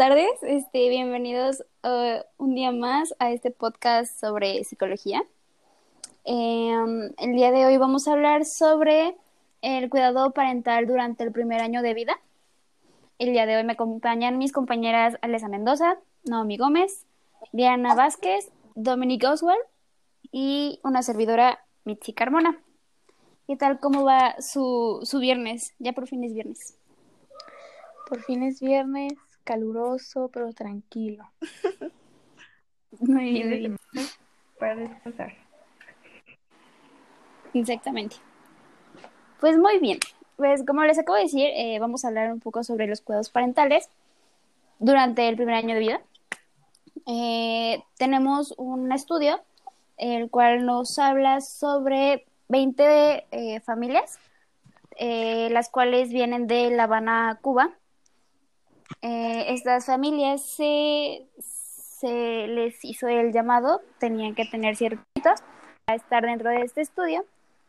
[0.00, 5.22] tardes, este, bienvenidos uh, un día más a este podcast sobre psicología.
[6.24, 9.14] Em, el día de hoy vamos a hablar sobre
[9.60, 12.18] el cuidado parental durante el primer año de vida.
[13.18, 17.04] El día de hoy me acompañan mis compañeras Alesa Mendoza, Naomi Gómez,
[17.52, 19.60] Diana Vázquez, Dominic Oswald
[20.32, 22.58] y una servidora Mitzi Carmona.
[23.46, 23.78] ¿Qué tal?
[23.80, 25.74] ¿Cómo va su, su viernes?
[25.78, 26.78] Ya por fin es viernes.
[28.08, 29.12] Por fin es viernes,
[29.44, 31.30] caluroso, pero tranquilo.
[33.00, 33.76] Muy bien.
[34.58, 35.32] Para descansar.
[37.54, 38.16] Exactamente.
[39.40, 39.98] Pues muy bien.
[40.36, 43.30] Pues como les acabo de decir, eh, vamos a hablar un poco sobre los cuidados
[43.30, 43.88] parentales
[44.78, 46.00] durante el primer año de vida.
[47.06, 49.40] Eh, tenemos un estudio
[49.96, 54.18] el cual nos habla sobre 20 eh, familias,
[54.98, 57.70] las cuales vienen de La Habana, Cuba,
[59.02, 65.02] eh, estas familias se, se les hizo el llamado, tenían que tener ciertos
[65.84, 67.24] para estar dentro de este estudio.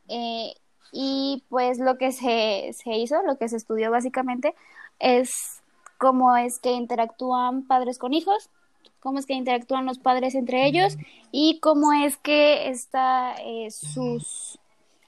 [0.07, 0.53] Eh,
[0.91, 4.55] y pues lo que se, se hizo, lo que se estudió básicamente,
[4.99, 5.61] es
[5.97, 8.49] cómo es que interactúan padres con hijos,
[8.99, 10.97] cómo es que interactúan los padres entre ellos
[11.31, 14.59] y cómo es que está, eh, sus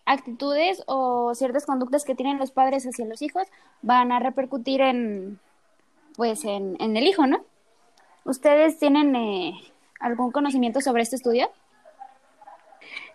[0.05, 3.47] actitudes o ciertas conductas que tienen los padres hacia los hijos
[3.81, 5.39] van a repercutir en,
[6.15, 7.43] pues en, en el hijo, ¿no?
[8.25, 9.53] ¿Ustedes tienen eh,
[9.99, 11.49] algún conocimiento sobre este estudio?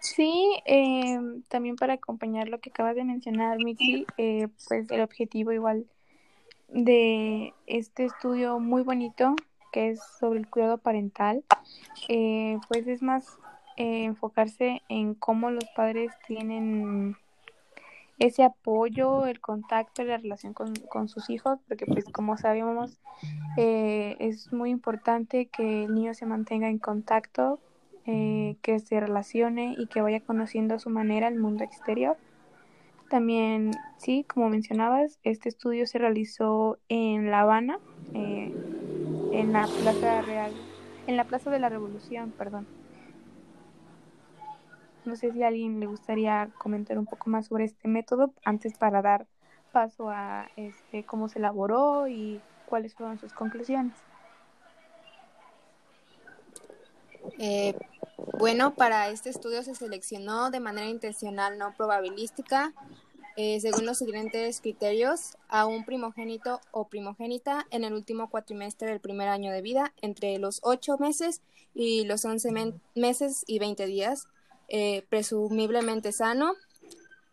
[0.00, 5.52] Sí, eh, también para acompañar lo que acabas de mencionar, Miki, eh, pues el objetivo
[5.52, 5.86] igual
[6.69, 9.34] de este estudio muy bonito
[9.72, 11.44] que es sobre el cuidado parental,
[12.08, 13.26] eh, pues es más
[13.76, 17.16] eh, enfocarse en cómo los padres tienen
[18.19, 22.98] ese apoyo, el contacto, la relación con, con sus hijos, porque pues como sabemos
[23.56, 27.60] eh, es muy importante que el niño se mantenga en contacto,
[28.06, 32.16] eh, que se relacione y que vaya conociendo a su manera el mundo exterior.
[33.09, 37.78] También, sí, como mencionabas, este estudio se realizó en La Habana,
[38.15, 38.53] eh,
[39.32, 40.53] en la Plaza Real,
[41.06, 42.66] en la Plaza de la Revolución, perdón.
[45.08, 48.76] No sé si a alguien le gustaría comentar un poco más sobre este método antes
[48.76, 49.26] para dar
[49.72, 53.94] paso a este, cómo se elaboró y cuáles fueron sus conclusiones.
[57.38, 57.74] Eh,
[58.38, 62.74] bueno, para este estudio se seleccionó de manera intencional, no probabilística,
[63.38, 69.00] eh, según los siguientes criterios, a un primogénito o primogénita en el último cuatrimestre del
[69.00, 71.41] primer año de vida, entre los 8 meses
[71.74, 74.28] y los 11 meses y 20 días,
[74.68, 76.54] eh, presumiblemente sano.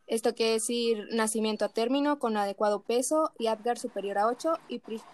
[0.07, 4.53] Esto quiere decir nacimiento a término con adecuado peso y Apgar superior a 8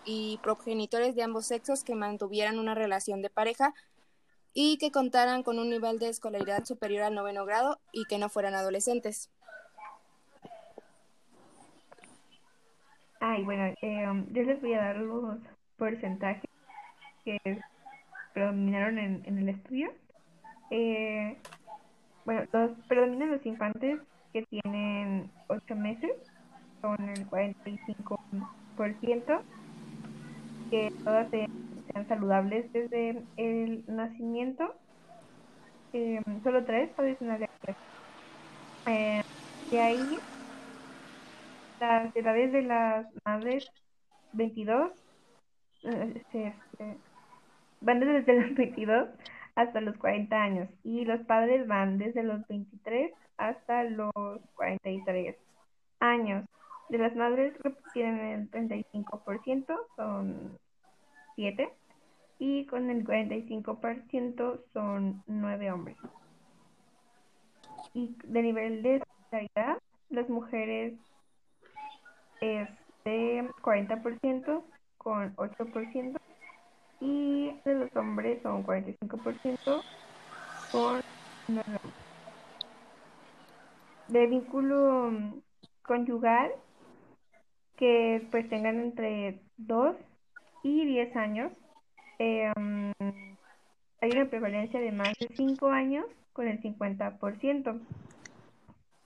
[0.06, 3.74] y, progenitores de ambos sexos que mantuvieran una relación de pareja
[4.54, 8.28] y que contaran con un nivel de escolaridad superior al noveno grado y que no
[8.28, 9.32] fueran adolescentes.
[13.22, 15.38] Ay, bueno, eh, yo les voy a dar los
[15.78, 16.50] porcentajes
[17.24, 17.40] que
[18.34, 19.94] predominaron en, en el estudio.
[20.70, 21.38] Eh,
[22.26, 24.00] bueno, los predominan los infantes
[24.34, 26.12] que tienen 8 meses,
[26.82, 29.42] son el 45%,
[30.70, 34.76] que todas sean saludables desde el nacimiento.
[35.94, 37.40] Eh, solo tres padecen una
[38.88, 39.22] eh,
[39.70, 40.18] de ahí,
[41.80, 43.70] las edades de las madres,
[44.34, 44.92] 22,
[45.84, 46.56] este,
[47.82, 49.10] van desde los 22
[49.56, 54.12] hasta los 40 años y los padres van desde los 23 hasta los
[54.56, 55.36] 43
[56.00, 56.46] años.
[56.90, 57.54] De las madres
[57.94, 60.58] tienen el 35% son
[61.36, 61.70] 7
[62.40, 65.98] y con el 45% son 9 hombres.
[67.94, 69.78] Y de nivel de escolaridad,
[70.10, 70.94] las mujeres
[72.42, 72.70] es
[73.06, 74.64] de 40%
[74.98, 76.20] con 8%
[77.02, 79.82] y de los hombres son 45%
[80.72, 81.02] con
[84.08, 85.12] de vínculo
[85.82, 86.52] conyugal
[87.76, 89.96] que pues tengan entre 2
[90.64, 91.52] y 10 años
[92.20, 92.52] eh,
[94.02, 97.82] hay una prevalencia de más de 5 años con el 50%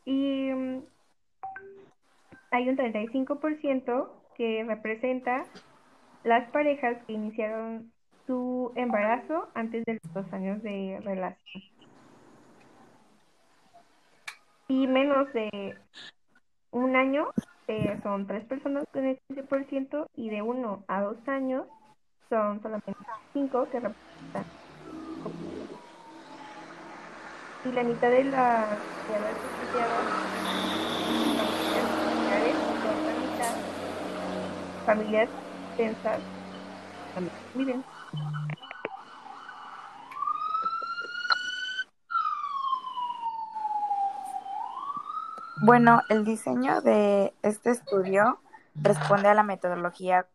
[0.06, 0.84] y um,
[2.52, 5.46] hay un 35% que representa
[6.26, 7.94] las parejas que iniciaron
[8.26, 11.64] su embarazo antes de los dos años de relación.
[14.68, 15.78] Y menos de
[16.72, 17.28] un año
[17.68, 21.68] eh, son tres personas con el 15% y de uno a dos años
[22.28, 22.96] son solamente
[23.32, 24.46] cinco que representan
[27.66, 28.78] y la mitad de las
[29.68, 29.90] familias
[31.94, 32.56] familiares
[34.86, 35.30] familias
[37.14, 37.84] también viven.
[45.62, 48.40] Bueno, el diseño de este estudio
[48.76, 50.28] responde a la metodología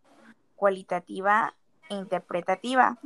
[0.56, 1.54] cualitativa
[1.88, 2.98] e interpretativa.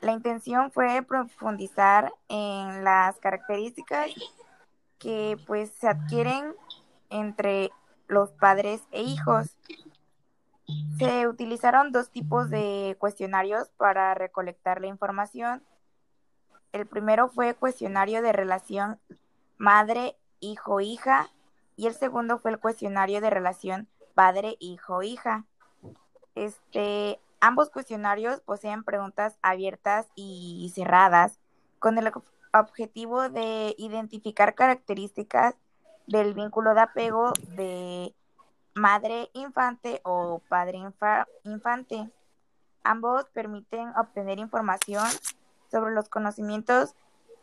[0.00, 4.10] La intención fue profundizar en las características
[4.98, 6.54] que pues se adquieren
[7.10, 7.70] entre
[8.08, 9.56] los padres e hijos.
[10.98, 15.62] Se utilizaron dos tipos de cuestionarios para recolectar la información.
[16.72, 19.00] El primero fue cuestionario de relación
[19.56, 21.30] madre-hijo-hija
[21.76, 25.46] y el segundo fue el cuestionario de relación padre-hijo-hija.
[26.34, 31.38] Este, ambos cuestionarios poseen preguntas abiertas y cerradas
[31.78, 32.12] con el
[32.52, 35.54] objetivo de identificar características
[36.06, 38.14] del vínculo de apego de
[38.78, 40.78] madre infante o padre
[41.44, 42.10] infante.
[42.84, 45.06] Ambos permiten obtener información
[45.70, 46.94] sobre los conocimientos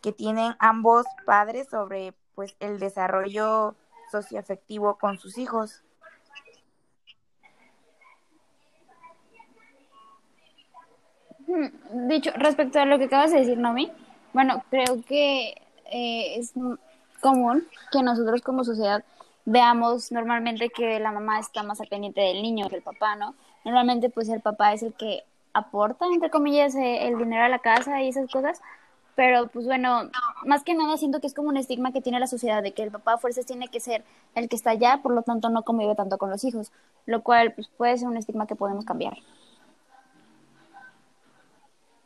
[0.01, 3.75] que tienen ambos padres sobre pues el desarrollo
[4.11, 5.83] socioafectivo con sus hijos.
[12.07, 13.91] Dicho, respecto a lo que acabas de decir, Nomi,
[14.33, 15.55] bueno, creo que
[15.91, 16.53] eh, es
[17.21, 19.03] común que nosotros como sociedad
[19.45, 23.35] veamos normalmente que la mamá está más al pendiente del niño que el papá, ¿no?
[23.63, 27.59] Normalmente pues el papá es el que aporta, entre comillas, eh, el dinero a la
[27.59, 28.61] casa y esas cosas,
[29.15, 30.09] pero pues bueno,
[30.45, 32.83] más que nada siento que es como un estigma que tiene la sociedad de que
[32.83, 34.03] el papá a fuerzas tiene que ser
[34.33, 36.71] el que está allá, por lo tanto no convive tanto con los hijos,
[37.05, 39.13] lo cual pues puede ser un estigma que podemos cambiar.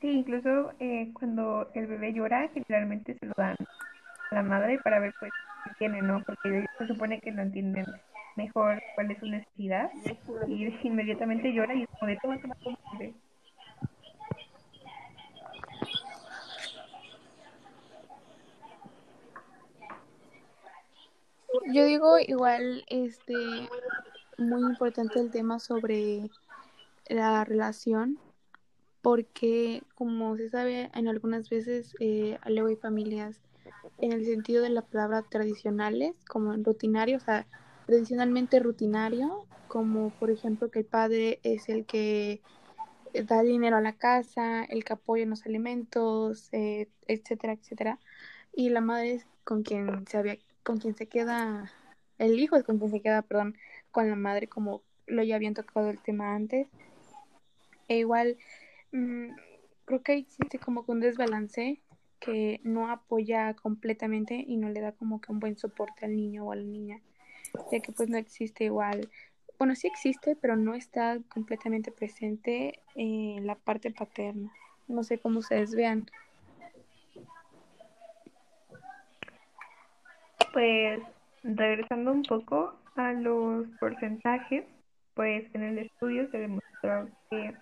[0.02, 3.58] Sí, incluso eh, cuando el bebé llora, generalmente se lo dan
[4.32, 5.32] a la madre para ver pues
[5.78, 6.24] tiene, ¿no?
[6.24, 7.86] Porque se supone que lo entienden
[8.36, 9.92] mejor cuál es su necesidad
[10.48, 13.14] y inmediatamente llora y es como de toma, toma, bebé.
[21.72, 23.34] Yo digo igual, este,
[24.38, 26.30] muy importante el tema sobre
[27.10, 28.18] la relación
[29.02, 33.42] porque como se sabe en algunas veces eh, luego hay familias
[33.98, 37.48] en el sentido de la palabra tradicionales como rutinario, o sea,
[37.86, 42.42] tradicionalmente rutinario, como por ejemplo que el padre es el que
[43.26, 48.00] da dinero a la casa, el que apoya en los alimentos, eh, etcétera, etcétera,
[48.54, 51.72] y la madre es con quien se había, con quien se queda,
[52.18, 53.58] el hijo es con quien se queda, perdón,
[53.92, 56.68] con la madre como lo ya habían tocado el tema antes.
[57.88, 58.38] E igual
[58.92, 59.32] Mm,
[59.86, 61.82] creo que existe como que un desbalance
[62.20, 66.46] que no apoya completamente y no le da como que un buen soporte al niño
[66.46, 67.00] o a la niña,
[67.72, 69.10] ya que pues no existe igual,
[69.60, 74.50] bueno, sí existe, pero no está completamente presente en la parte paterna.
[74.88, 76.10] No sé cómo ustedes vean.
[80.54, 81.02] Pues
[81.44, 84.64] regresando un poco a los porcentajes,
[85.14, 87.54] pues en el estudio se demostró que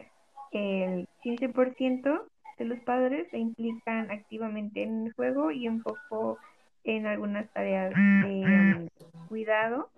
[0.52, 2.22] el 15%
[2.58, 6.38] de los padres se implican activamente en el juego y un poco
[6.84, 8.90] en algunas tareas de
[9.28, 9.90] cuidado.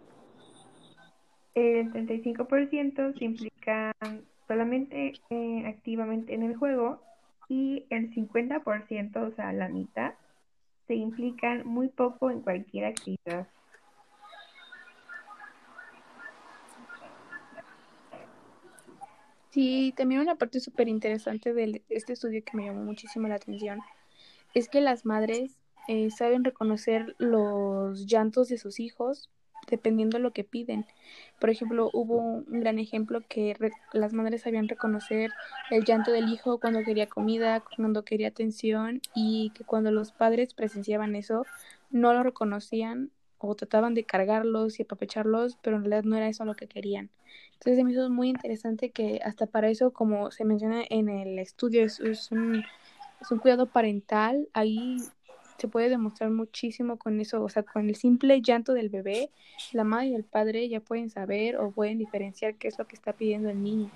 [1.56, 3.94] El 35% se implican
[4.48, 7.02] solamente eh, activamente en el juego
[7.48, 10.14] y el 50%, o sea, la mitad,
[10.88, 13.48] se implican muy poco en cualquier actividad.
[19.52, 23.80] Sí, también una parte súper interesante de este estudio que me llamó muchísimo la atención
[24.54, 29.30] es que las madres eh, saben reconocer los llantos de sus hijos
[29.68, 30.86] dependiendo de lo que piden.
[31.40, 33.56] Por ejemplo, hubo un gran ejemplo que
[33.94, 35.32] las madres sabían reconocer
[35.70, 40.54] el llanto del hijo cuando quería comida, cuando quería atención y que cuando los padres
[40.54, 41.46] presenciaban eso
[41.92, 43.12] no lo reconocían
[43.48, 47.10] o trataban de cargarlos y apapecharlos, pero en realidad no era eso lo que querían.
[47.54, 51.84] Entonces me hizo muy interesante que hasta para eso, como se menciona en el estudio,
[51.84, 52.00] es,
[52.32, 52.64] un,
[53.22, 54.98] es un cuidado parental, ahí
[55.58, 59.30] se puede demostrar muchísimo con eso, o sea, con el simple llanto del bebé,
[59.74, 62.96] la madre y el padre ya pueden saber o pueden diferenciar qué es lo que
[62.96, 63.90] está pidiendo el niño.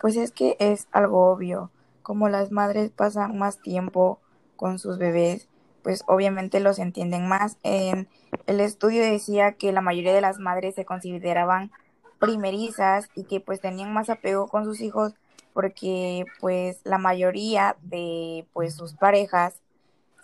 [0.00, 1.70] Pues es que es algo obvio,
[2.10, 4.18] como las madres pasan más tiempo
[4.56, 5.46] con sus bebés,
[5.84, 7.56] pues obviamente los entienden más.
[7.62, 8.08] En
[8.48, 11.70] el estudio decía que la mayoría de las madres se consideraban
[12.18, 15.14] primerizas y que pues tenían más apego con sus hijos
[15.52, 19.60] porque pues la mayoría de pues sus parejas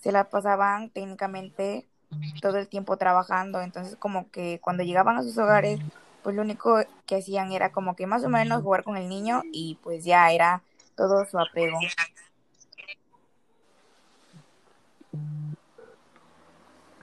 [0.01, 1.87] se la pasaban técnicamente
[2.43, 5.79] todo el tiempo trabajando, entonces como que cuando llegaban a sus hogares
[6.25, 9.43] pues lo único que hacían era como que más o menos jugar con el niño
[9.53, 10.65] y pues ya era
[10.97, 11.79] todo su apego.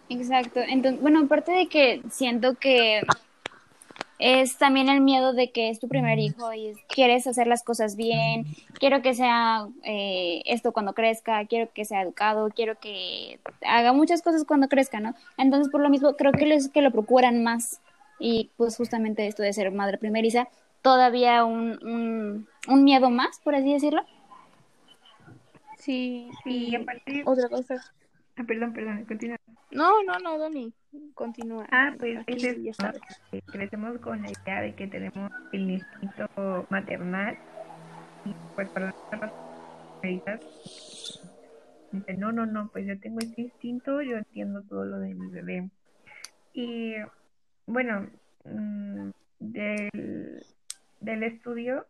[0.10, 0.60] Exacto.
[0.60, 3.02] Entonces, bueno, aparte de que siento que
[4.20, 7.96] es también el miedo de que es tu primer hijo y quieres hacer las cosas
[7.96, 8.46] bien,
[8.80, 14.22] quiero que sea eh, esto cuando crezca, quiero que sea educado, quiero que haga muchas
[14.22, 15.16] cosas cuando crezca, ¿no?
[15.38, 17.82] Entonces, por lo mismo, creo que es que lo procuran más
[18.20, 20.48] y pues justamente esto de ser madre primeriza,
[20.84, 24.04] todavía un, un, un miedo más, por así decirlo.
[25.80, 27.75] Sí, Sí, y aparte- otra cosa.
[28.38, 29.38] Ah, perdón, perdón, continúa.
[29.72, 30.72] No, no, no, Doni,
[31.16, 31.66] continúa.
[31.72, 32.74] Ah, pues Aquí es eso, ya ¿no?
[32.75, 33.02] sabes.
[33.32, 37.38] Que crecemos con la idea de que tenemos el instinto maternal
[38.25, 39.32] y pues para las
[40.04, 40.40] dice,
[42.18, 45.70] no, no, no, pues yo tengo este instinto, yo entiendo todo lo de mi bebé.
[46.54, 46.94] Y
[47.66, 48.08] bueno,
[48.46, 49.10] mm,
[49.40, 50.33] del,
[51.03, 51.86] del estudio,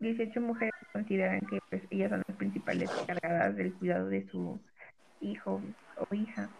[0.00, 4.60] 18 mujeres consideran que pues ellas son las principales encargadas del cuidado de su
[5.20, 5.62] hijo
[5.96, 6.50] o hija.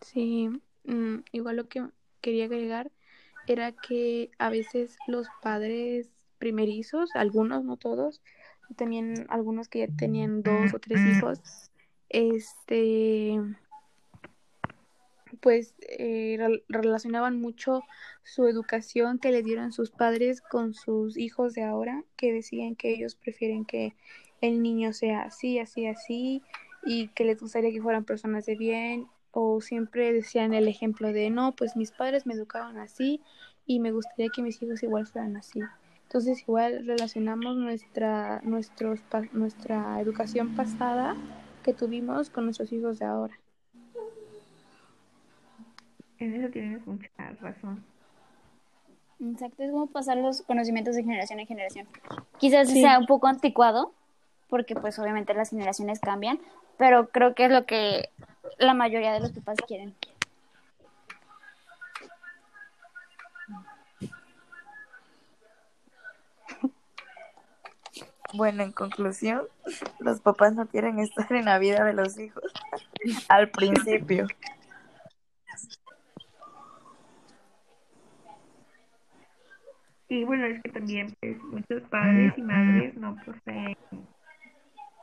[0.00, 0.48] Sí,
[0.84, 1.86] mm, igual lo que
[2.20, 2.90] quería agregar
[3.46, 8.22] era que a veces los padres primerizos, algunos, no todos,
[8.76, 11.40] tenían algunos que ya tenían dos o tres hijos,
[12.08, 13.38] este,
[15.40, 17.82] pues eh, rel- relacionaban mucho
[18.22, 22.90] su educación que le dieron sus padres con sus hijos de ahora, que decían que
[22.92, 23.94] ellos prefieren que
[24.40, 26.42] el niño sea así, así, así,
[26.84, 31.30] y que les gustaría que fueran personas de bien, o siempre decían el ejemplo de,
[31.30, 33.20] no, pues mis padres me educaron así
[33.66, 35.60] y me gustaría que mis hijos igual fueran así.
[36.04, 39.00] Entonces igual relacionamos nuestra, nuestros,
[39.32, 41.14] nuestra educación pasada
[41.62, 43.38] que tuvimos con nuestros hijos de ahora.
[46.18, 47.08] En eso tienes mucha
[47.40, 47.84] razón.
[49.20, 51.86] Exacto, es como pasar los conocimientos de generación en generación.
[52.38, 52.80] Quizás Sí.
[52.80, 53.92] sea un poco anticuado,
[54.48, 56.40] porque pues obviamente las generaciones cambian,
[56.76, 58.10] pero creo que es lo que
[58.58, 59.94] la mayoría de los papás quieren.
[68.34, 69.42] Bueno, en conclusión,
[70.00, 72.52] los papás no quieren estar en la vida de los hijos
[73.28, 74.26] al principio.
[80.18, 83.76] Y bueno, es que también pues, muchos padres y madres no poseen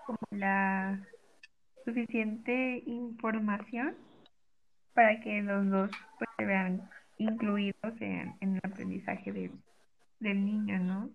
[0.06, 1.00] como la
[1.86, 3.96] suficiente información
[4.94, 9.52] para que los dos pues, se vean incluidos en, en el aprendizaje de-
[10.20, 11.10] del niño, ¿no?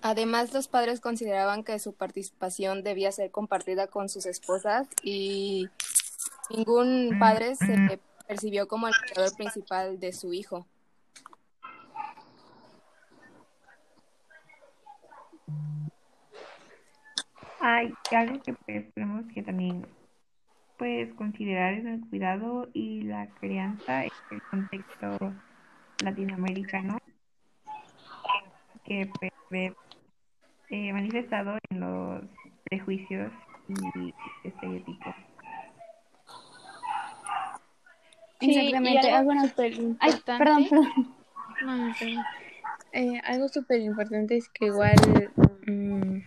[0.00, 5.68] Además, los padres consideraban que su participación debía ser compartida con sus esposas y
[6.50, 10.66] ningún padre se percibió como el cuidador principal de su hijo.
[17.60, 19.86] Hay algo que pues, tenemos que también
[20.76, 25.34] pues considerar en el cuidado y la crianza en el contexto
[26.04, 26.98] latinoamericano
[28.84, 29.10] que
[29.48, 29.72] pues,
[30.70, 32.22] eh, manifestado en los
[32.64, 33.32] prejuicios
[33.68, 35.27] y estereotipos.
[38.40, 38.98] Sí, Exactamente.
[39.08, 41.16] algo Ah, bueno, súper Ay, importante- perdón, perdón.
[41.62, 42.24] No, no, perdón.
[42.92, 44.94] Eh, algo súper importante es que igual
[45.66, 46.20] mm,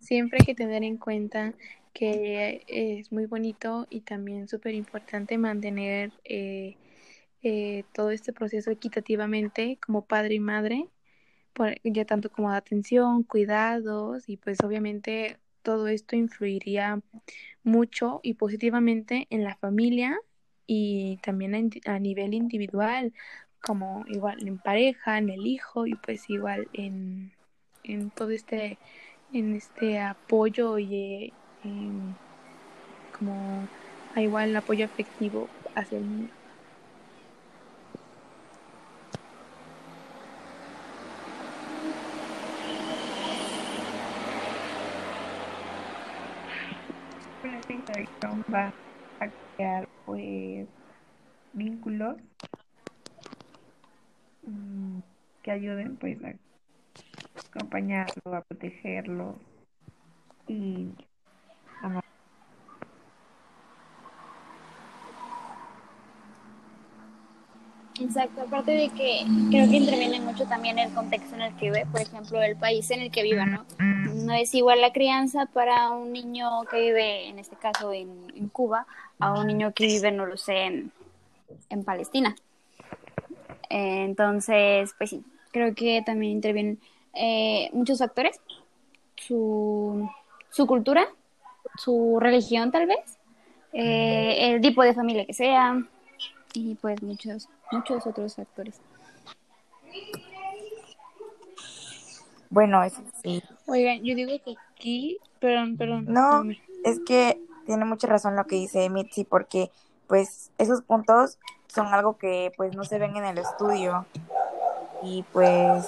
[0.00, 1.52] siempre hay que tener en cuenta
[1.92, 6.76] que es muy bonito y también súper importante mantener eh,
[7.42, 10.86] eh, todo este proceso equitativamente como padre y madre,
[11.52, 17.00] por- ya tanto como atención, cuidados y pues obviamente todo esto influiría
[17.62, 20.18] mucho y positivamente en la familia
[20.72, 23.12] y también a, nivel individual,
[23.60, 27.32] como igual en pareja, en el hijo y pues igual en,
[27.82, 28.78] en todo este,
[29.32, 31.32] en este apoyo y eh,
[31.64, 32.14] em,
[33.18, 33.66] como
[34.14, 36.34] igual el apoyo afectivo hacia el niño.
[50.06, 50.68] Pues
[51.52, 52.16] vínculos
[54.42, 55.00] mm,
[55.42, 56.34] que ayuden pues a
[57.50, 59.38] acompañarlo, a protegerlo
[60.46, 60.88] y
[61.82, 62.09] amar.
[68.00, 71.86] Exacto, aparte de que creo que interviene mucho también el contexto en el que vive,
[71.86, 73.66] por ejemplo, el país en el que viva, ¿no?
[73.78, 78.86] No es igual la crianza para un niño que vive, en este caso, en, Cuba,
[79.18, 80.92] a un niño que vive, no lo sé, en,
[81.68, 82.34] en Palestina.
[83.68, 86.80] Entonces, pues sí, creo que también intervienen
[87.14, 88.40] eh, muchos factores,
[89.16, 90.08] su,
[90.50, 91.06] su cultura,
[91.76, 93.18] su religión tal vez,
[93.72, 95.86] eh, el tipo de familia que sea
[96.54, 98.80] y pues muchos, muchos otros factores.
[102.48, 103.42] Bueno, eso sí.
[103.66, 106.06] Oigan, yo digo que aquí, perdón, perdón.
[106.08, 106.42] No,
[106.84, 109.70] es que tiene mucha razón lo que dice Mitzi, porque
[110.08, 111.38] pues esos puntos
[111.68, 114.06] son algo que pues no se ven en el estudio
[115.02, 115.86] y pues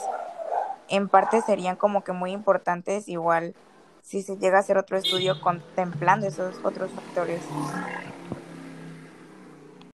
[0.88, 3.54] en parte serían como que muy importantes igual
[4.02, 7.40] si se llega a hacer otro estudio contemplando esos otros factores.